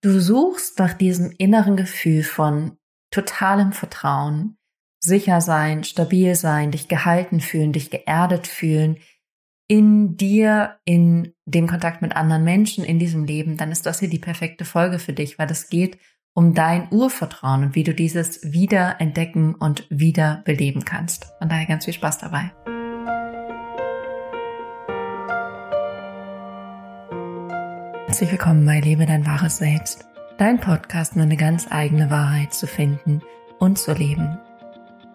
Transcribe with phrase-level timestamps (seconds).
[0.00, 2.76] Du suchst nach diesem inneren Gefühl von
[3.10, 4.56] totalem Vertrauen,
[5.00, 8.98] sicher sein, stabil sein, dich gehalten fühlen, dich geerdet fühlen,
[9.66, 14.08] in dir, in dem Kontakt mit anderen Menschen, in diesem Leben, dann ist das hier
[14.08, 15.98] die perfekte Folge für dich, weil es geht
[16.32, 21.26] um dein Urvertrauen und wie du dieses wieder entdecken und wieder beleben kannst.
[21.38, 22.52] Von daher ganz viel Spaß dabei.
[28.18, 30.04] Herzlich willkommen bei Lebe dein wahres Selbst,
[30.38, 33.22] dein Podcast, um eine ganz eigene Wahrheit zu finden
[33.60, 34.40] und zu leben.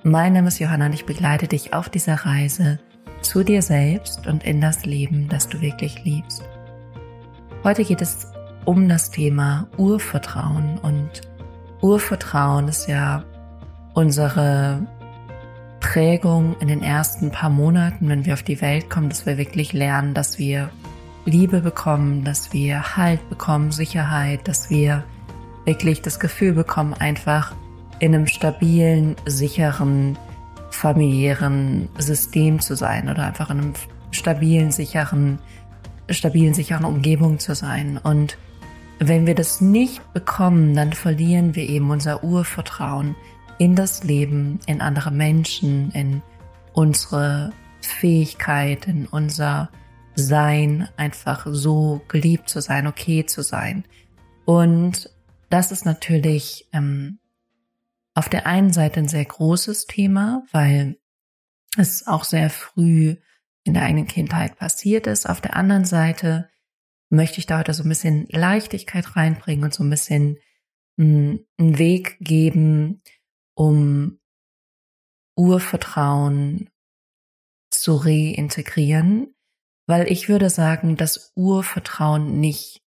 [0.03, 2.79] Mein Name ist Johanna und ich begleite dich auf dieser Reise
[3.21, 6.43] zu dir selbst und in das Leben, das du wirklich liebst.
[7.65, 8.31] Heute geht es
[8.63, 11.23] um das Thema Urvertrauen und
[11.81, 13.25] Urvertrauen ist ja
[13.95, 14.87] unsere
[15.81, 19.73] Prägung in den ersten paar Monaten, wenn wir auf die Welt kommen, dass wir wirklich
[19.73, 20.69] lernen, dass wir
[21.25, 25.03] Liebe bekommen, dass wir Halt bekommen, Sicherheit, dass wir
[25.65, 27.53] wirklich das Gefühl bekommen, einfach
[27.99, 30.17] in einem stabilen, sicheren,
[30.71, 33.73] familiären System zu sein oder einfach in einem
[34.11, 35.39] stabilen, sicheren,
[36.09, 37.97] stabilen, sicheren Umgebung zu sein.
[37.97, 38.37] Und
[38.99, 43.15] wenn wir das nicht bekommen, dann verlieren wir eben unser Urvertrauen
[43.57, 46.21] in das Leben, in andere Menschen, in
[46.73, 49.69] unsere Fähigkeit, in unser
[50.15, 53.85] sein, einfach so geliebt zu sein, okay zu sein.
[54.45, 55.09] Und
[55.49, 57.19] das ist natürlich ähm,
[58.13, 60.97] auf der einen Seite ein sehr großes Thema, weil
[61.77, 63.15] es auch sehr früh
[63.63, 65.27] in der eigenen Kindheit passiert ist.
[65.27, 66.49] Auf der anderen Seite
[67.09, 70.37] möchte ich da heute so ein bisschen Leichtigkeit reinbringen und so ein bisschen
[70.97, 73.01] hm, einen Weg geben,
[73.55, 74.19] um
[75.35, 76.69] Urvertrauen
[77.69, 79.33] zu reintegrieren,
[79.85, 82.81] weil ich würde sagen, dass Urvertrauen nicht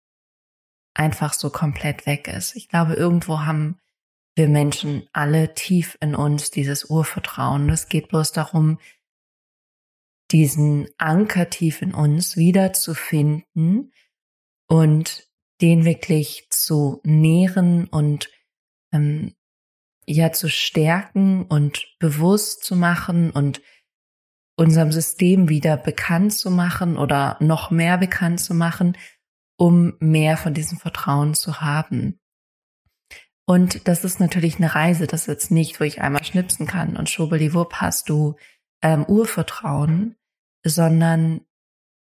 [0.95, 2.57] einfach so komplett weg ist.
[2.57, 3.79] Ich glaube, irgendwo haben
[4.35, 7.69] wir Menschen alle tief in uns dieses Urvertrauen.
[7.71, 8.79] Es geht bloß darum,
[10.31, 13.93] diesen Anker tief in uns wiederzufinden
[14.67, 15.29] und
[15.61, 18.31] den wirklich zu nähren und
[18.93, 19.35] ähm,
[20.07, 23.61] ja zu stärken und bewusst zu machen und
[24.57, 28.97] unserem System wieder bekannt zu machen oder noch mehr bekannt zu machen,
[29.59, 32.19] um mehr von diesem Vertrauen zu haben.
[33.47, 36.97] Und das ist natürlich eine Reise, das ist jetzt nicht, wo ich einmal schnipsen kann
[36.97, 38.35] und schwubbeliwupp hast du
[38.83, 40.17] ähm, Urvertrauen,
[40.65, 41.43] sondern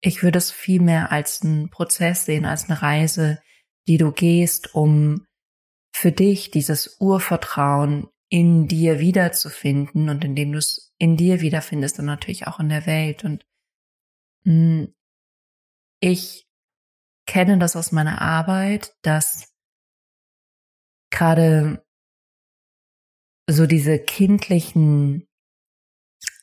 [0.01, 3.41] ich würde es viel mehr als einen Prozess sehen, als eine Reise,
[3.89, 5.27] die du gehst, um
[5.95, 12.05] für dich dieses Urvertrauen in dir wiederzufinden und indem du es in dir wiederfindest und
[12.05, 13.25] natürlich auch in der Welt.
[13.25, 13.45] Und
[14.45, 14.95] mh, hm,
[15.99, 16.49] ich
[17.27, 19.53] kenne das aus meiner Arbeit, dass
[21.11, 21.85] gerade
[23.51, 25.27] so diese kindlichen,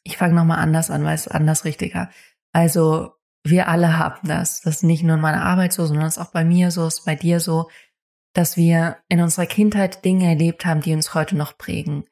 [0.03, 2.09] ich fange nochmal anders an, weil es anders richtiger.
[2.51, 3.13] Also
[3.45, 4.59] wir alle haben das.
[4.59, 6.85] Das ist nicht nur in meiner Arbeit so, sondern es ist auch bei mir so,
[6.85, 7.69] ist bei dir so,
[8.33, 12.03] dass wir in unserer Kindheit Dinge erlebt haben, die uns heute noch prägen.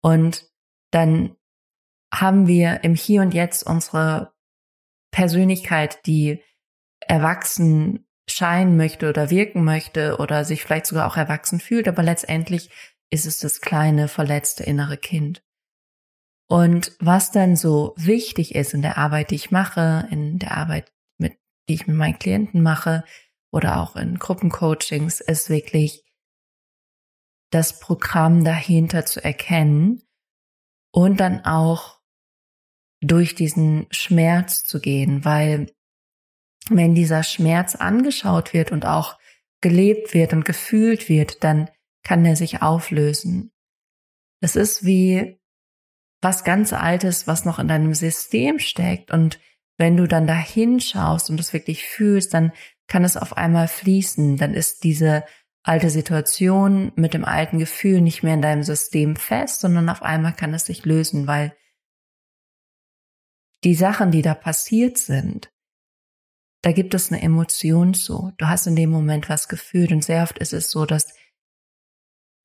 [0.00, 0.48] Und
[0.92, 1.34] dann
[2.12, 4.32] haben wir im Hier und Jetzt unsere
[5.10, 6.42] Persönlichkeit, die
[7.00, 12.70] erwachsen scheinen möchte oder wirken möchte oder sich vielleicht sogar auch erwachsen fühlt, aber letztendlich
[13.10, 15.42] ist es das kleine, verletzte innere Kind.
[16.46, 20.92] Und was dann so wichtig ist in der Arbeit, die ich mache, in der Arbeit,
[21.18, 21.38] mit,
[21.68, 23.04] die ich mit meinen Klienten mache
[23.50, 26.04] oder auch in Gruppencoachings, ist wirklich
[27.50, 30.02] das Programm dahinter zu erkennen
[30.92, 31.97] und dann auch
[33.00, 35.66] durch diesen Schmerz zu gehen, weil
[36.68, 39.18] wenn dieser Schmerz angeschaut wird und auch
[39.60, 41.70] gelebt wird und gefühlt wird, dann
[42.02, 43.52] kann er sich auflösen.
[44.40, 45.38] Es ist wie
[46.20, 49.10] was ganz Altes, was noch in deinem System steckt.
[49.10, 49.38] Und
[49.76, 52.52] wenn du dann dahin schaust und es wirklich fühlst, dann
[52.88, 54.36] kann es auf einmal fließen.
[54.36, 55.24] Dann ist diese
[55.62, 60.32] alte Situation mit dem alten Gefühl nicht mehr in deinem System fest, sondern auf einmal
[60.32, 61.54] kann es sich lösen, weil
[63.64, 65.50] die Sachen, die da passiert sind,
[66.62, 68.32] da gibt es eine Emotion zu.
[68.36, 71.14] Du hast in dem Moment was gefühlt und sehr oft ist es so, dass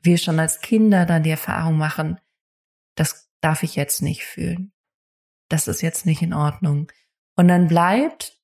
[0.01, 2.19] wir schon als Kinder dann die Erfahrung machen,
[2.95, 4.71] das darf ich jetzt nicht fühlen.
[5.49, 6.91] Das ist jetzt nicht in Ordnung.
[7.35, 8.39] Und dann bleibt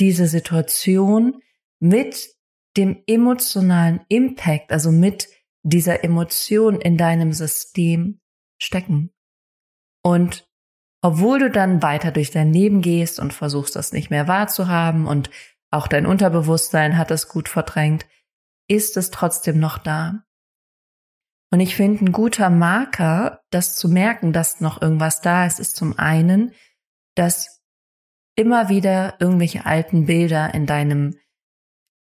[0.00, 1.42] diese Situation
[1.78, 2.28] mit
[2.76, 5.28] dem emotionalen Impact, also mit
[5.62, 8.20] dieser Emotion in deinem System
[8.58, 9.12] stecken.
[10.02, 10.48] Und
[11.02, 15.30] obwohl du dann weiter durch dein Leben gehst und versuchst, das nicht mehr wahrzuhaben und
[15.70, 18.06] auch dein Unterbewusstsein hat das gut verdrängt,
[18.68, 20.24] ist es trotzdem noch da.
[21.50, 25.76] Und ich finde, ein guter Marker, das zu merken, dass noch irgendwas da ist, ist
[25.76, 26.52] zum einen,
[27.14, 27.60] dass
[28.36, 31.18] immer wieder irgendwelche alten Bilder in deinem,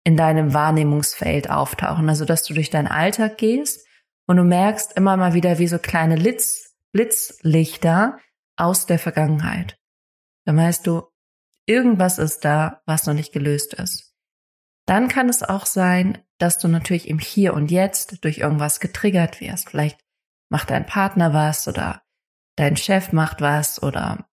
[0.06, 2.07] in deinem Wahrnehmungsfeld auftauchen.
[2.07, 3.86] Also, dass du durch deinen Alltag gehst
[4.28, 8.19] und du merkst immer mal wieder wie so kleine Blitz, Blitzlichter
[8.55, 9.79] aus der Vergangenheit.
[10.45, 11.03] Dann weißt du,
[11.65, 14.13] irgendwas ist da, was noch nicht gelöst ist.
[14.85, 19.39] Dann kann es auch sein, dass du natürlich im Hier und Jetzt durch irgendwas getriggert
[19.39, 19.69] wirst.
[19.69, 20.03] Vielleicht
[20.50, 22.03] macht dein Partner was oder
[22.57, 24.29] dein Chef macht was oder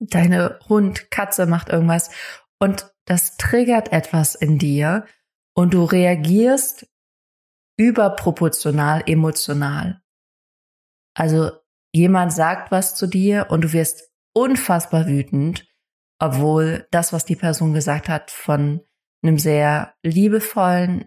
[0.00, 2.10] deine Hund, Katze macht irgendwas
[2.58, 5.06] und das triggert etwas in dir
[5.54, 6.88] und du reagierst
[7.76, 10.02] überproportional emotional.
[11.14, 11.52] Also
[11.92, 15.66] jemand sagt was zu dir und du wirst unfassbar wütend,
[16.18, 18.80] obwohl das, was die Person gesagt hat, von
[19.22, 21.06] einem sehr liebevollen,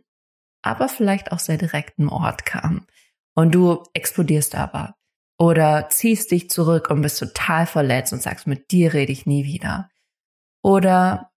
[0.61, 2.85] aber vielleicht auch sehr direkten Ort kam.
[3.33, 4.95] Und du explodierst aber.
[5.39, 9.45] Oder ziehst dich zurück und bist total verletzt und sagst, mit dir rede ich nie
[9.45, 9.89] wieder.
[10.61, 11.31] Oder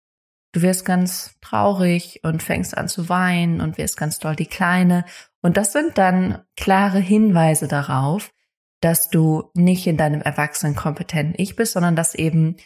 [0.52, 5.04] du wirst ganz traurig und fängst an zu weinen und wirst ganz doll die Kleine.
[5.40, 8.30] Und das sind dann klare Hinweise darauf,
[8.84, 12.56] dass du nicht in deinem erwachsenen kompetenten Ich bist, sondern dass eben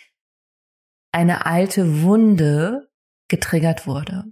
[1.12, 2.90] eine alte Wunde
[3.28, 4.24] getriggert wurde.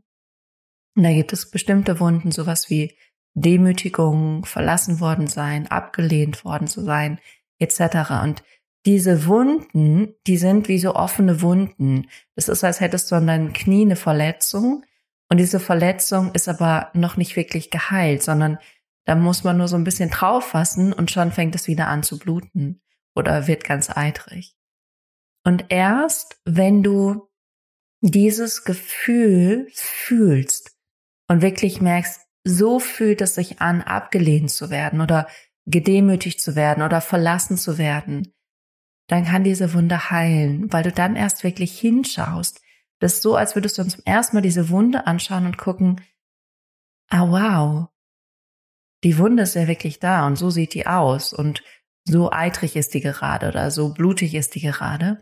[0.97, 2.99] Und da gibt es bestimmte Wunden, sowas wie
[3.35, 7.21] Demütigung, verlassen worden sein, abgelehnt worden zu sein,
[7.61, 8.11] etc.
[8.23, 8.43] Und
[8.85, 12.09] diese Wunden, die sind wie so offene Wunden.
[12.35, 14.85] Das ist, als hättest du an deinem Knie eine Verletzung
[15.29, 18.59] und diese Verletzung ist aber noch nicht wirklich geheilt, sondern
[19.06, 22.03] da muss man nur so ein bisschen drauf fassen und schon fängt es wieder an
[22.03, 22.82] zu bluten
[23.14, 24.55] oder wird ganz eitrig.
[25.44, 27.29] Und erst wenn du
[28.00, 30.76] dieses Gefühl fühlst
[31.29, 35.29] und wirklich merkst, so fühlt es sich an, abgelehnt zu werden oder
[35.67, 38.35] gedemütigt zu werden oder verlassen zu werden,
[39.09, 42.61] dann kann diese Wunde heilen, weil du dann erst wirklich hinschaust.
[42.99, 46.00] Das ist so, als würdest du uns zum ersten Mal diese Wunde anschauen und gucken,
[47.09, 47.88] ah wow,
[49.06, 51.62] die Wunde ist ja wirklich da und so sieht die aus und
[52.08, 55.20] so eitrig ist die gerade oder so blutig ist die gerade.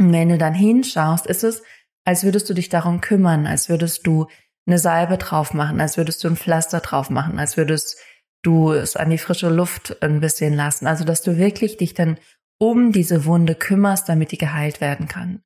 [0.00, 1.62] Und wenn du dann hinschaust, ist es,
[2.04, 4.26] als würdest du dich darum kümmern, als würdest du
[4.66, 7.96] eine Salbe drauf machen, als würdest du ein Pflaster drauf machen, als würdest
[8.42, 10.88] du es an die frische Luft ein bisschen lassen.
[10.88, 12.18] Also, dass du wirklich dich dann
[12.58, 15.44] um diese Wunde kümmerst, damit die geheilt werden kann.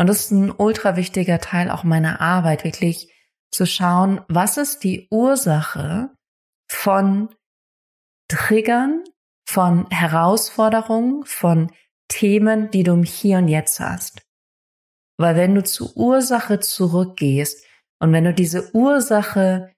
[0.00, 3.14] Und das ist ein ultra wichtiger Teil auch meiner Arbeit, wirklich
[3.52, 6.10] zu schauen, was ist die Ursache
[6.70, 7.34] von
[8.28, 9.02] Triggern,
[9.46, 11.72] von Herausforderungen, von
[12.08, 14.22] Themen, die du im Hier und Jetzt hast.
[15.18, 17.66] Weil wenn du zur Ursache zurückgehst
[17.98, 19.74] und wenn du diese Ursache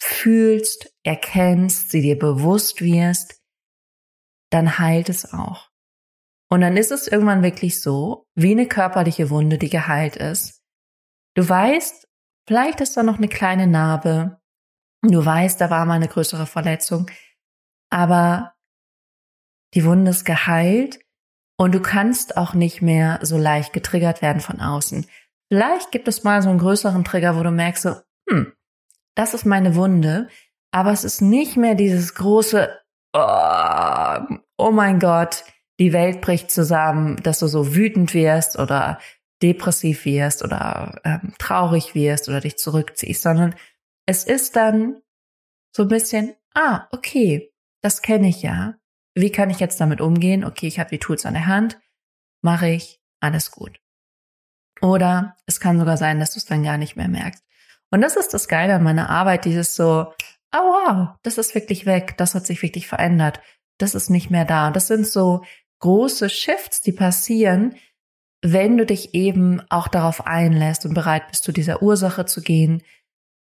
[0.00, 3.40] fühlst, erkennst, sie dir bewusst wirst,
[4.50, 5.70] dann heilt es auch.
[6.50, 10.62] Und dann ist es irgendwann wirklich so, wie eine körperliche Wunde, die geheilt ist.
[11.34, 12.06] Du weißt,
[12.46, 14.38] vielleicht ist da noch eine kleine Narbe,
[15.10, 17.10] Du weißt, da war mal eine größere Verletzung,
[17.90, 18.54] aber
[19.74, 20.98] die Wunde ist geheilt
[21.58, 25.06] und du kannst auch nicht mehr so leicht getriggert werden von außen.
[25.48, 27.96] Vielleicht gibt es mal so einen größeren Trigger, wo du merkst, so,
[28.28, 28.52] hm,
[29.14, 30.28] das ist meine Wunde,
[30.72, 32.70] aber es ist nicht mehr dieses große,
[33.12, 35.44] oh, oh mein Gott,
[35.78, 38.98] die Welt bricht zusammen, dass du so wütend wirst oder
[39.42, 43.54] depressiv wirst oder ähm, traurig wirst oder dich zurückziehst, sondern
[44.06, 45.00] es ist dann
[45.72, 48.74] so ein bisschen, ah, okay, das kenne ich ja.
[49.14, 50.44] Wie kann ich jetzt damit umgehen?
[50.44, 51.80] Okay, ich habe die Tools an der Hand,
[52.42, 53.80] mache ich, alles gut.
[54.80, 57.42] Oder es kann sogar sein, dass du es dann gar nicht mehr merkst.
[57.90, 60.12] Und das ist das Geile an meiner Arbeit, dieses so,
[60.52, 63.40] oh wow, das ist wirklich weg, das hat sich wirklich verändert,
[63.78, 64.66] das ist nicht mehr da.
[64.66, 65.44] Und das sind so
[65.80, 67.76] große Shifts, die passieren,
[68.42, 72.82] wenn du dich eben auch darauf einlässt und bereit bist, zu dieser Ursache zu gehen,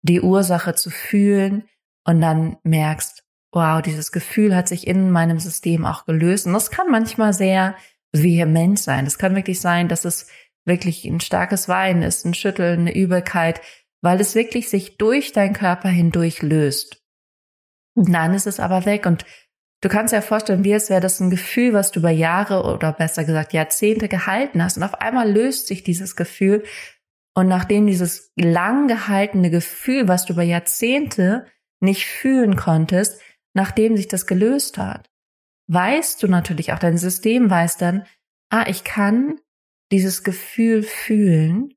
[0.04, 1.64] die Ursache zu fühlen
[2.06, 6.46] und dann merkst, wow, dieses Gefühl hat sich in meinem System auch gelöst.
[6.46, 7.76] Und das kann manchmal sehr
[8.12, 9.06] vehement sein.
[9.06, 10.28] Das kann wirklich sein, dass es
[10.66, 13.62] wirklich ein starkes Weinen ist, ein Schütteln, eine Übelkeit,
[14.02, 17.02] weil es wirklich sich durch deinen Körper hindurch löst.
[17.96, 19.26] Und dann ist es aber weg und
[19.82, 22.92] du kannst dir vorstellen, wie es wäre das ein Gefühl, was du über Jahre oder
[22.92, 26.64] besser gesagt Jahrzehnte gehalten hast und auf einmal löst sich dieses Gefühl
[27.36, 31.48] und nachdem dieses lang gehaltene Gefühl, was du über Jahrzehnte
[31.80, 33.20] nicht fühlen konntest,
[33.54, 35.10] nachdem sich das gelöst hat,
[35.68, 38.06] weißt du natürlich auch, dein System weiß dann,
[38.50, 39.40] ah, ich kann
[39.92, 41.74] dieses Gefühl fühlen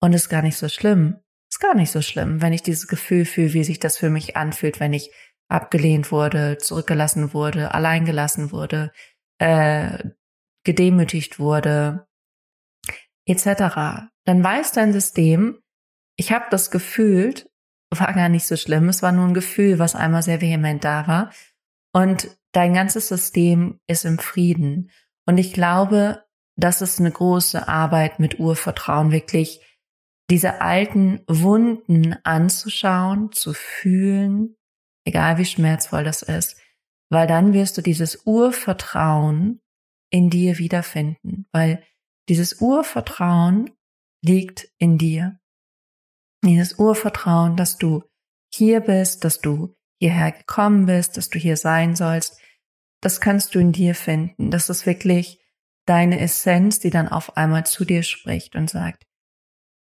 [0.00, 1.20] und ist gar nicht so schlimm.
[1.50, 4.36] Ist gar nicht so schlimm, wenn ich dieses Gefühl fühle, wie sich das für mich
[4.36, 5.10] anfühlt, wenn ich
[5.48, 8.92] abgelehnt wurde, zurückgelassen wurde, alleingelassen wurde,
[9.38, 10.10] äh,
[10.64, 12.06] gedemütigt wurde,
[13.30, 14.10] etc.
[14.24, 15.60] Dann weiß dein System,
[16.16, 17.48] ich habe das gefühlt,
[17.90, 21.06] war gar nicht so schlimm, es war nur ein Gefühl, was einmal sehr vehement da
[21.06, 21.32] war.
[21.92, 24.90] Und dein ganzes System ist im Frieden.
[25.26, 26.24] Und ich glaube,
[26.56, 29.60] das ist eine große Arbeit mit Urvertrauen, wirklich
[30.30, 34.56] diese alten Wunden anzuschauen, zu fühlen,
[35.04, 36.56] egal wie schmerzvoll das ist,
[37.10, 39.60] weil dann wirst du dieses Urvertrauen
[40.10, 41.82] in dir wiederfinden, weil
[42.30, 43.76] dieses Urvertrauen
[44.22, 45.40] liegt in dir.
[46.44, 48.04] Dieses Urvertrauen, dass du
[48.52, 52.40] hier bist, dass du hierher gekommen bist, dass du hier sein sollst,
[53.00, 54.52] das kannst du in dir finden.
[54.52, 55.44] Das ist wirklich
[55.86, 59.08] deine Essenz, die dann auf einmal zu dir spricht und sagt,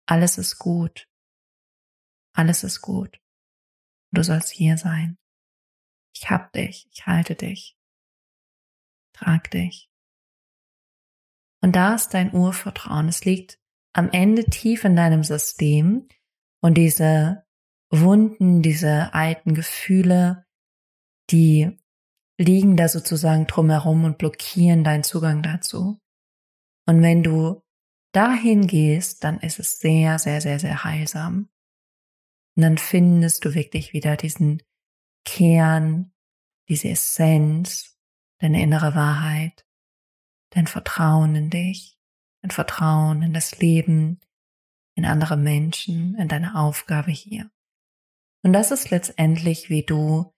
[0.06, 1.08] alles ist gut.
[2.34, 3.18] Alles ist gut.
[4.12, 5.18] Du sollst hier sein.
[6.14, 7.78] Ich hab dich, ich halte dich,
[9.14, 9.90] trag dich.
[11.66, 13.08] Und da ist dein Urvertrauen.
[13.08, 13.58] Es liegt
[13.92, 16.08] am Ende tief in deinem System
[16.62, 17.44] und diese
[17.90, 20.46] Wunden, diese alten Gefühle,
[21.32, 21.76] die
[22.38, 26.00] liegen da sozusagen drumherum und blockieren deinen Zugang dazu.
[26.86, 27.64] Und wenn du
[28.12, 31.50] dahin gehst, dann ist es sehr, sehr, sehr, sehr heilsam.
[32.56, 34.62] Und dann findest du wirklich wieder diesen
[35.26, 36.14] Kern,
[36.70, 37.98] diese Essenz,
[38.38, 39.65] deine innere Wahrheit,
[40.56, 42.00] dein Vertrauen in dich,
[42.42, 44.20] dein Vertrauen in das Leben,
[44.96, 47.52] in andere Menschen, in deine Aufgabe hier.
[48.42, 50.34] Und das ist letztendlich, wie du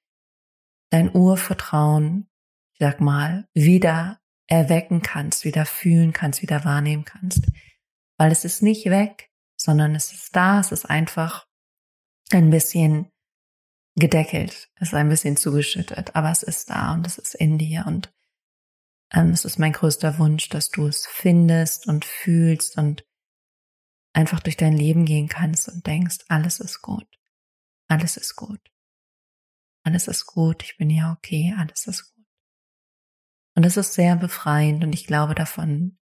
[0.90, 2.28] dein Urvertrauen,
[2.74, 7.46] ich sag mal, wieder erwecken kannst, wieder fühlen kannst, wieder wahrnehmen kannst.
[8.18, 11.46] Weil es ist nicht weg, sondern es ist da, es ist einfach
[12.32, 13.12] ein bisschen
[13.96, 17.86] gedeckelt, es ist ein bisschen zugeschüttet, aber es ist da und es ist in dir
[17.86, 18.12] und
[19.10, 23.06] es ist mein größter Wunsch, dass du es findest und fühlst und
[24.14, 27.08] einfach durch dein Leben gehen kannst und denkst, alles ist gut,
[27.88, 28.60] alles ist gut.
[29.84, 32.26] Alles ist gut, ich bin ja okay, alles ist gut.
[33.56, 35.98] Und es ist sehr befreiend und ich glaube, davon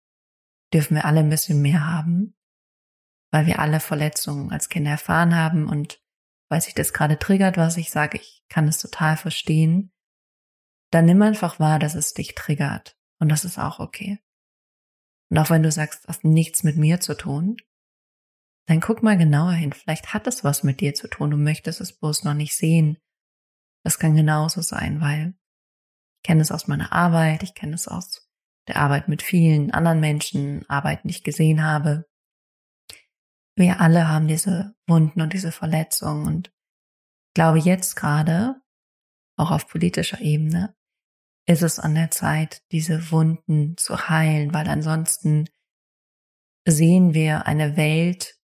[0.73, 2.37] dürfen wir alle ein bisschen mehr haben,
[3.33, 6.00] weil wir alle Verletzungen als Kinder erfahren haben und
[6.50, 9.92] weil sich das gerade triggert, was ich sage, ich kann es total verstehen,
[10.90, 14.18] dann nimm einfach wahr, dass es dich triggert und das ist auch okay.
[15.30, 17.56] Und auch wenn du sagst, das hat nichts mit mir zu tun,
[18.66, 19.73] dann guck mal genauer hin.
[19.73, 21.30] Vielleicht hat es was mit dir zu tun.
[21.30, 22.99] Du möchtest es bloß noch nicht sehen
[23.82, 25.35] das kann genauso sein, weil
[26.18, 28.28] ich kenne es aus meiner Arbeit, ich kenne es aus
[28.68, 32.06] der Arbeit mit vielen anderen Menschen, Arbeiten, die ich gesehen habe.
[33.56, 38.61] Wir alle haben diese Wunden und diese Verletzungen und ich glaube jetzt gerade,
[39.37, 40.76] auch auf politischer Ebene,
[41.50, 45.50] ist es an der Zeit, diese Wunden zu heilen, weil ansonsten
[46.64, 48.38] sehen wir eine Welt,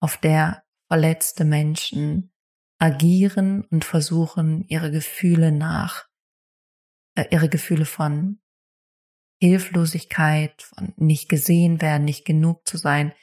[0.00, 2.30] auf der verletzte Menschen
[2.78, 6.08] agieren und versuchen, ihre Gefühle nach,
[7.14, 8.42] äh, ihre Gefühle von
[9.40, 13.14] Hilflosigkeit, von nicht gesehen werden, nicht genug zu sein,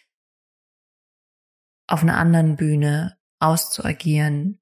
[1.88, 4.60] auf einer anderen Bühne auszuagieren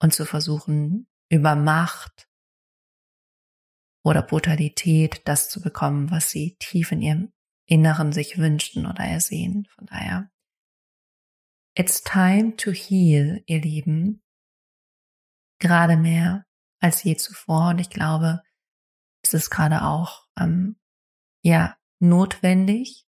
[0.00, 2.28] und zu versuchen, über Macht
[4.04, 7.32] oder Brutalität das zu bekommen, was sie tief in ihrem
[7.66, 9.66] Inneren sich wünschen oder ersehen.
[9.74, 10.30] Von daher
[11.76, 14.22] It's time to heal, ihr Lieben.
[15.58, 16.44] Gerade mehr
[16.80, 17.70] als je zuvor.
[17.70, 18.42] Und ich glaube,
[19.22, 20.76] es ist gerade auch, ähm,
[21.42, 23.06] ja, notwendig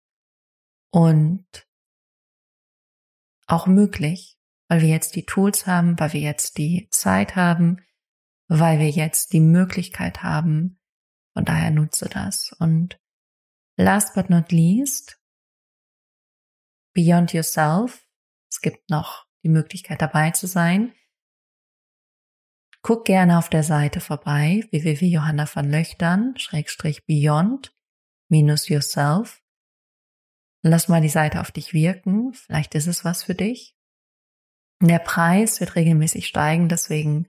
[0.91, 1.47] und
[3.47, 7.85] auch möglich, weil wir jetzt die Tools haben, weil wir jetzt die Zeit haben,
[8.49, 10.81] weil wir jetzt die Möglichkeit haben.
[11.35, 12.53] Von daher nutze das.
[12.59, 12.99] Und
[13.77, 15.21] last but not least,
[16.95, 18.05] beyond yourself
[18.55, 20.95] es gibt noch die Möglichkeit dabei zu sein.
[22.83, 27.75] Guck gerne auf der Seite vorbei, www.johanna von Löchtern, Schrägstrich Beyond,
[28.29, 29.43] minus Yourself.
[30.63, 32.33] Lass mal die Seite auf dich wirken.
[32.33, 33.77] Vielleicht ist es was für dich.
[34.81, 37.29] Der Preis wird regelmäßig steigen, deswegen,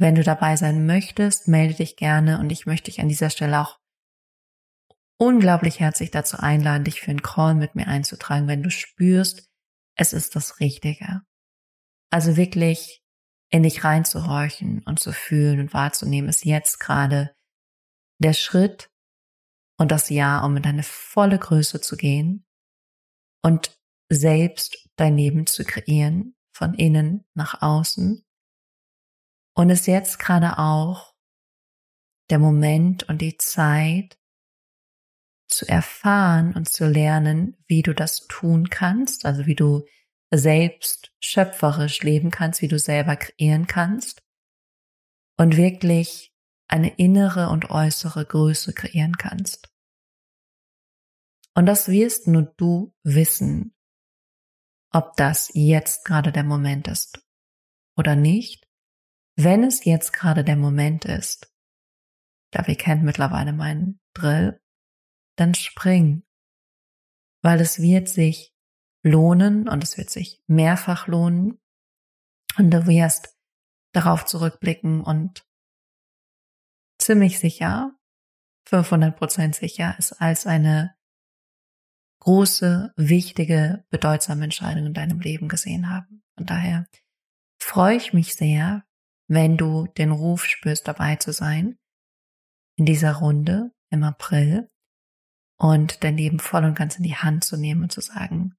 [0.00, 3.60] wenn du dabei sein möchtest, melde dich gerne und ich möchte dich an dieser Stelle
[3.60, 3.78] auch
[5.18, 9.50] unglaublich herzlich dazu einladen, dich für einen Call mit mir einzutragen, wenn du spürst,
[9.94, 11.20] es ist das Richtige.
[12.10, 13.02] Also wirklich
[13.50, 17.34] in dich reinzuhorchen und zu fühlen und wahrzunehmen, ist jetzt gerade
[18.18, 18.90] der Schritt
[19.78, 22.46] und das Ja, um in deine volle Größe zu gehen
[23.42, 23.78] und
[24.08, 28.24] selbst dein Leben zu kreieren, von innen nach außen.
[29.54, 31.14] Und es jetzt gerade auch
[32.30, 34.18] der Moment und die Zeit
[35.48, 39.84] zu erfahren und zu lernen, wie du das tun kannst, also wie du
[40.32, 44.22] selbst schöpferisch leben kannst, wie du selber kreieren kannst
[45.36, 46.32] und wirklich
[46.68, 49.74] eine innere und äußere Größe kreieren kannst.
[51.54, 53.74] Und das wirst nur du wissen,
[54.92, 57.26] ob das jetzt gerade der Moment ist
[57.96, 58.69] oder nicht.
[59.42, 61.50] Wenn es jetzt gerade der Moment ist,
[62.52, 64.60] da wir kennen mittlerweile meinen Drill,
[65.36, 66.24] dann spring,
[67.42, 68.54] weil es wird sich
[69.02, 71.58] lohnen und es wird sich mehrfach lohnen
[72.58, 73.34] und du wirst
[73.94, 75.48] darauf zurückblicken und
[76.98, 77.96] ziemlich sicher,
[78.68, 80.94] 500% sicher, es als eine
[82.20, 86.22] große, wichtige, bedeutsame Entscheidung in deinem Leben gesehen haben.
[86.36, 86.86] Von daher
[87.58, 88.84] freue ich mich sehr,
[89.30, 91.78] wenn du den Ruf spürst, dabei zu sein
[92.76, 94.68] in dieser Runde im April
[95.56, 98.56] und dein Leben voll und ganz in die Hand zu nehmen und zu sagen,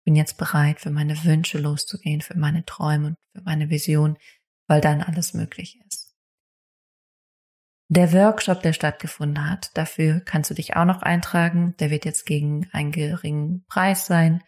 [0.00, 4.18] ich bin jetzt bereit, für meine Wünsche loszugehen, für meine Träume und für meine Vision,
[4.66, 6.16] weil dann alles möglich ist.
[7.88, 11.76] Der Workshop, der stattgefunden hat, dafür kannst du dich auch noch eintragen.
[11.78, 14.42] Der wird jetzt gegen einen geringen Preis sein,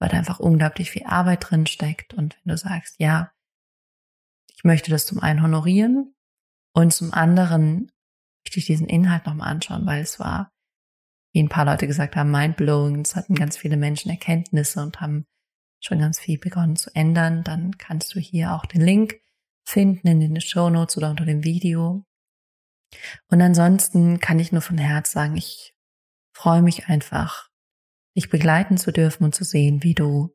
[0.00, 2.14] weil da einfach unglaublich viel Arbeit drin steckt.
[2.14, 3.30] Und wenn du sagst, ja,
[4.64, 6.14] ich möchte das zum einen honorieren
[6.72, 7.92] und zum anderen
[8.46, 10.50] möchte ich diesen Inhalt nochmal anschauen, weil es war,
[11.34, 13.02] wie ein paar Leute gesagt haben, mindblowing.
[13.02, 15.26] Es hatten ganz viele Menschen Erkenntnisse und haben
[15.82, 17.44] schon ganz viel begonnen zu ändern.
[17.44, 19.20] Dann kannst du hier auch den Link
[19.66, 22.06] finden in den Show Notes oder unter dem Video.
[23.28, 25.74] Und ansonsten kann ich nur von Herz sagen, ich
[26.34, 27.50] freue mich einfach,
[28.16, 30.34] dich begleiten zu dürfen und zu sehen, wie du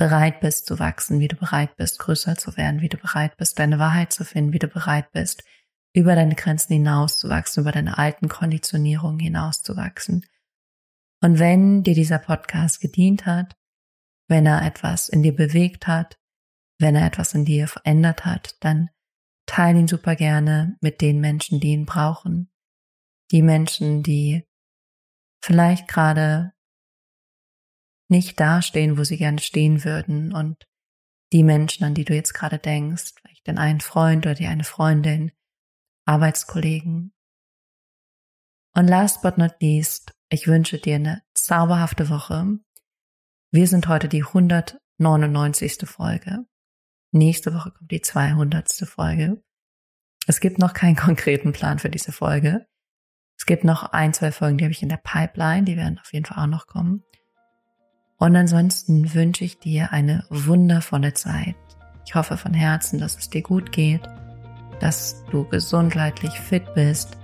[0.00, 3.58] bereit bist zu wachsen, wie du bereit bist, größer zu werden, wie du bereit bist,
[3.58, 5.44] deine Wahrheit zu finden, wie du bereit bist,
[5.92, 10.24] über deine Grenzen hinauszuwachsen, über deine alten Konditionierungen hinauszuwachsen.
[11.22, 13.54] Und wenn dir dieser Podcast gedient hat,
[14.26, 16.18] wenn er etwas in dir bewegt hat,
[16.78, 18.88] wenn er etwas in dir verändert hat, dann
[19.44, 22.50] teile ihn super gerne mit den Menschen, die ihn brauchen.
[23.32, 24.48] Die Menschen, die
[25.42, 26.54] vielleicht gerade
[28.10, 30.66] nicht dastehen, wo sie gerne stehen würden und
[31.32, 34.64] die Menschen, an die du jetzt gerade denkst, vielleicht den einen Freund oder die eine
[34.64, 35.32] Freundin,
[36.04, 37.12] Arbeitskollegen.
[38.74, 42.58] Und last but not least, ich wünsche dir eine zauberhafte Woche.
[43.52, 45.88] Wir sind heute die 199.
[45.88, 46.46] Folge.
[47.12, 48.70] Nächste Woche kommt die 200.
[48.88, 49.42] Folge.
[50.26, 52.66] Es gibt noch keinen konkreten Plan für diese Folge.
[53.38, 56.12] Es gibt noch ein, zwei Folgen, die habe ich in der Pipeline, die werden auf
[56.12, 57.02] jeden Fall auch noch kommen.
[58.20, 61.56] Und ansonsten wünsche ich dir eine wundervolle Zeit.
[62.06, 64.02] Ich hoffe von Herzen, dass es dir gut geht,
[64.78, 67.16] dass du gesundheitlich fit bist,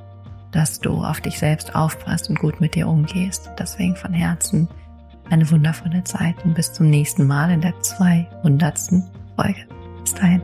[0.52, 3.50] dass du auf dich selbst aufpasst und gut mit dir umgehst.
[3.58, 4.68] Deswegen von Herzen
[5.28, 8.78] eine wundervolle Zeit und bis zum nächsten Mal in der 200.
[9.36, 9.66] Folge.
[10.02, 10.40] Bis dahin.